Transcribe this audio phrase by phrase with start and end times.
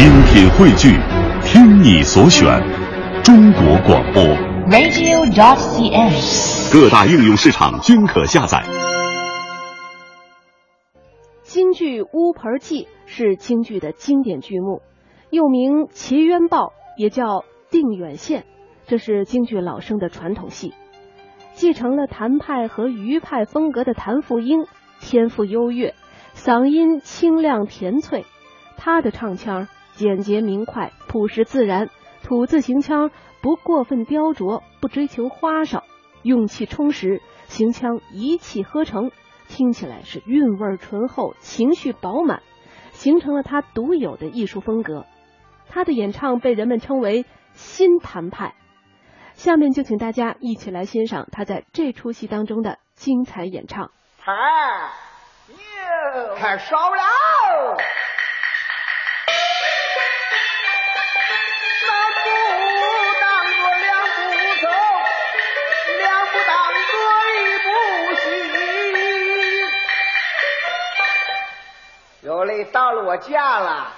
[0.00, 0.96] 精品汇聚，
[1.44, 2.58] 听你所选，
[3.22, 4.22] 中国广播。
[4.70, 6.72] radio.cn。
[6.72, 8.64] 各大应用市场均可下载。
[11.42, 14.80] 京剧《乌盆记》是京剧的经典剧目，
[15.28, 17.26] 又名《齐冤报》，也叫
[17.70, 18.40] 《定远县》，
[18.86, 20.72] 这是京剧老生的传统戏。
[21.52, 24.64] 继承了谭派和余派风格的谭富英，
[24.98, 25.94] 天赋优越，
[26.34, 28.24] 嗓音清亮甜脆。
[28.78, 29.68] 他的唱腔
[30.00, 31.90] 简洁明快、朴实自然，
[32.22, 33.10] 吐字行腔
[33.42, 35.84] 不过分雕琢，不追求花哨，
[36.22, 39.10] 用气充实，行腔一气呵成。
[39.46, 42.40] 听起来是韵味醇厚，情绪饱满，
[42.92, 45.04] 形成了他独有的艺术风格。
[45.68, 48.54] 他的演唱被人们称为新谭派。
[49.34, 53.90] 下面就请大家一起来欣赏他在这出戏当中的精彩演唱。
[56.38, 57.76] 太少了。
[72.40, 73.92] 有嘞，到了我家了。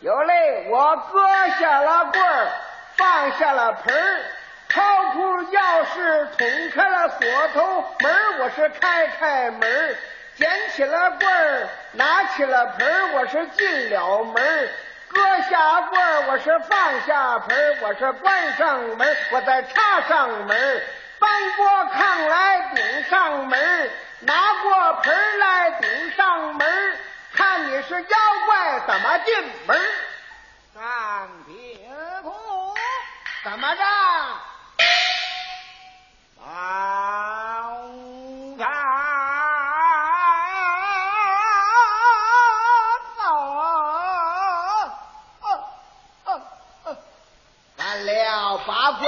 [0.00, 1.20] 有嘞，我搁
[1.60, 2.48] 下了棍儿，
[2.96, 4.24] 放下了盆儿，
[4.70, 4.82] 掏
[5.12, 9.96] 出钥匙，捅开了锁头门儿，我是开开门儿，
[10.38, 14.68] 捡起了棍儿，拿起了盆儿，我是进了门儿。
[15.12, 20.82] 搁下棍儿，我是放下盆儿，我是关上门儿，我再插上门儿，
[21.18, 23.90] 搬过炕来顶上门儿，
[24.20, 26.96] 拿过盆儿来顶上门儿，
[27.34, 29.34] 看你是妖怪怎么进
[29.66, 29.82] 门儿？
[30.72, 31.52] 三平
[32.22, 32.32] 图
[33.42, 33.82] 怎么着？
[36.38, 36.46] 王
[38.58, 38.62] 三
[47.78, 49.04] 完了，把鬼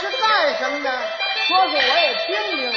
[0.00, 0.90] 是干什么的？
[1.46, 2.72] 说说我也听听。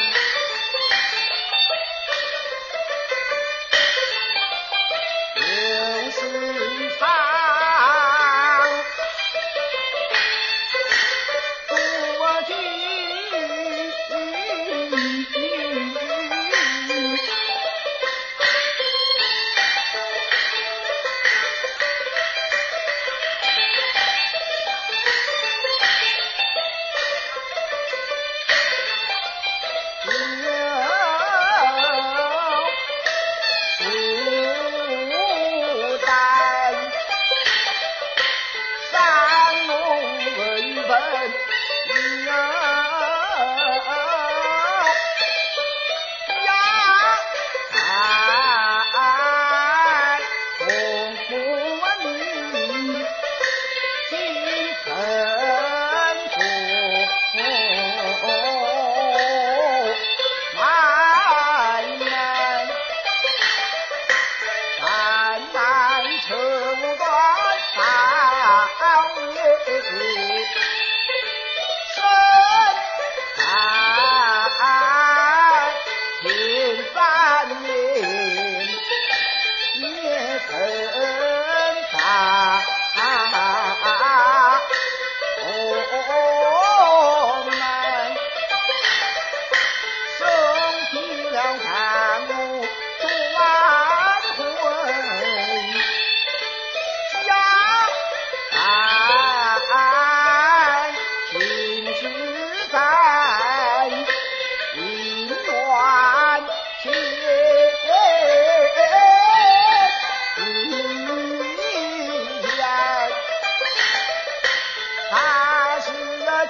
[69.74, 70.73] with me.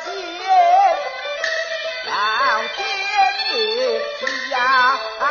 [0.03, 0.11] 见
[2.05, 2.11] 到
[2.75, 2.77] 天
[3.49, 3.55] 你
[4.49, 4.53] 下
[5.17, 5.21] 凡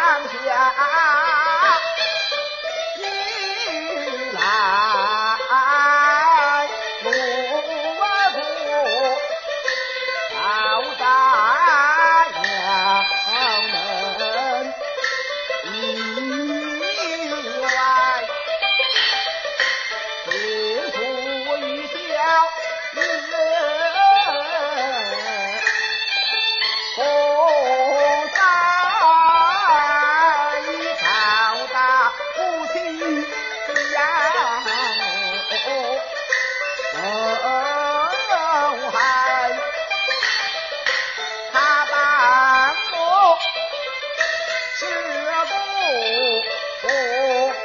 [46.81, 46.89] 绝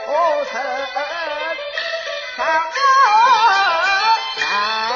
[0.05, 0.09] 不
[0.45, 0.53] 成，
[4.37, 4.87] 长。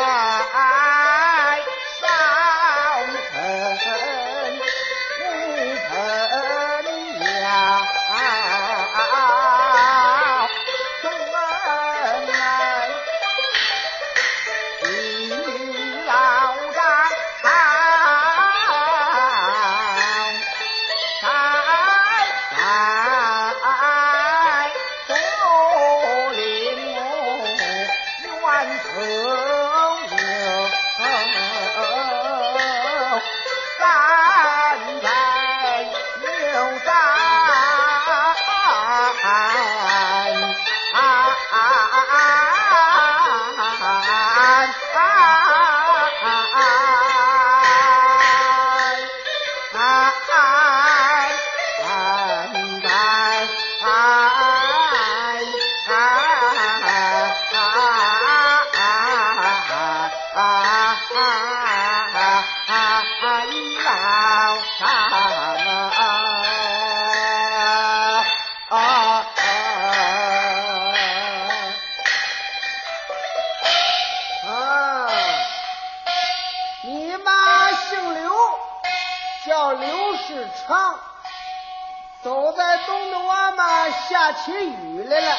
[82.23, 85.35] 走在东的弯弯下起雨来了。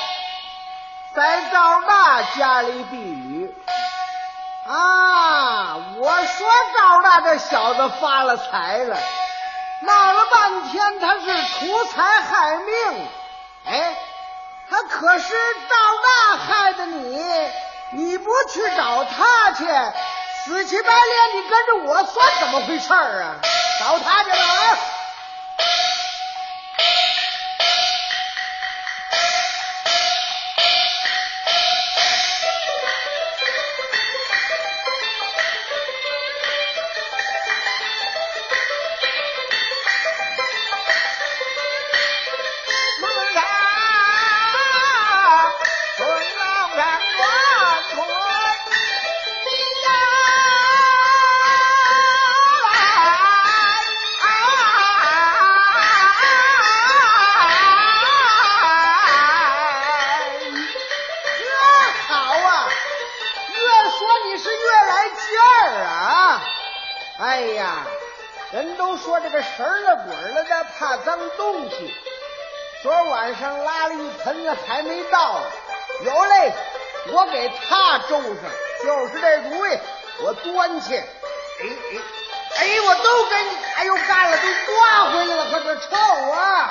[1.15, 3.55] 在赵大家里避雨。
[4.67, 8.97] 啊我说赵大这小子发了财了。
[9.83, 13.09] 闹了半天他是图财害命。
[13.67, 13.97] 哎
[14.69, 15.35] 他可是
[15.69, 17.25] 赵大害的你。
[17.95, 19.65] 你不去找他去
[20.45, 23.37] 死乞白赖你跟着我算怎么回事儿啊？
[23.79, 24.79] 找他去吧啊
[67.23, 67.87] 哎呀，
[68.51, 71.95] 人都说这个神儿了鬼儿了的，怕脏东西。
[72.83, 75.41] 昨晚上拉了一盆子还没到，
[76.05, 76.53] 有嘞，
[77.13, 78.35] 我给他周上，
[78.83, 79.79] 就是这主意，
[80.25, 80.97] 我端去。
[80.97, 81.05] 哎
[81.63, 82.01] 哎
[82.59, 85.97] 哎，我都给你，哎呦干了，都刮回来了，可这臭
[86.33, 86.71] 啊！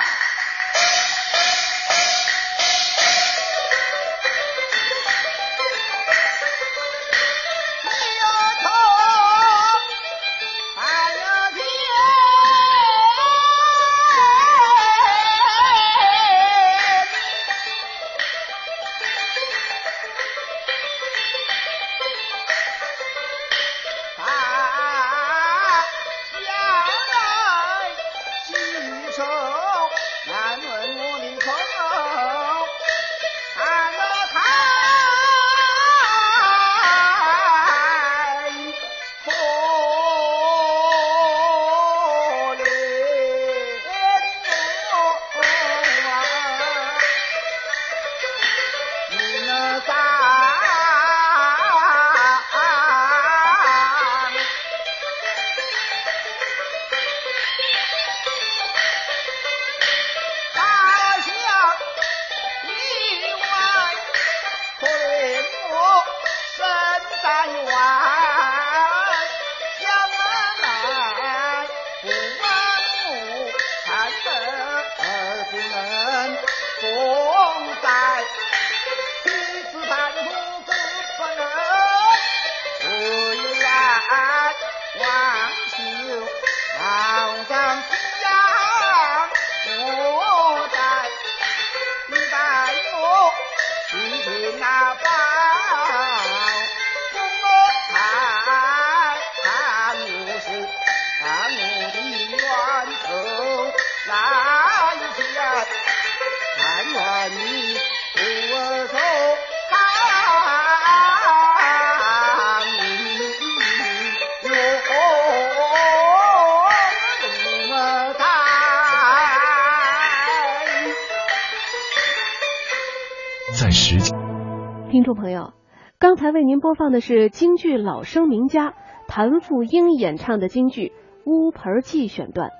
[125.02, 125.52] 听众朋友，
[125.98, 128.74] 刚才为您播放的是京剧老生名家
[129.08, 130.92] 谭富英演唱的京剧
[131.28, 132.50] 《乌盆记》选段。